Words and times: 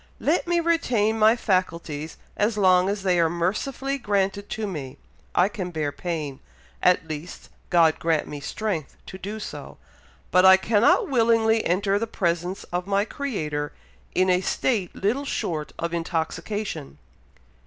Let 0.19 0.47
me 0.47 0.59
retain 0.59 1.19
my 1.19 1.35
faculties 1.35 2.17
as 2.35 2.57
long 2.57 2.89
as 2.89 3.03
they 3.03 3.19
are 3.19 3.29
mercifully 3.29 3.99
granted 3.99 4.49
to 4.49 4.65
me. 4.65 4.97
I 5.35 5.47
can 5.47 5.69
bear 5.69 5.91
pain, 5.91 6.39
at 6.81 7.07
least, 7.07 7.49
God 7.69 7.99
grant 7.99 8.27
me 8.27 8.39
strength 8.39 8.97
to 9.05 9.19
do 9.19 9.39
so, 9.39 9.77
but 10.31 10.43
I 10.43 10.57
cannot 10.57 11.07
willingly 11.07 11.63
enter 11.65 11.99
the 11.99 12.07
presence 12.07 12.63
of 12.73 12.87
my 12.87 13.05
Creator 13.05 13.73
in 14.15 14.27
a 14.31 14.41
state 14.41 14.95
little 14.95 15.23
short 15.23 15.71
of 15.77 15.93
intoxication." 15.93 16.97